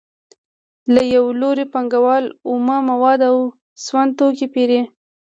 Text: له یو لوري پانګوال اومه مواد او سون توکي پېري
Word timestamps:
له 0.93 1.01
یو 1.15 1.25
لوري 1.41 1.65
پانګوال 1.73 2.25
اومه 2.47 2.77
مواد 2.89 3.19
او 3.29 3.37
سون 3.85 4.07
توکي 4.17 4.47
پېري 4.53 4.81